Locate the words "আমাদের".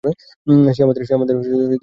0.83-1.01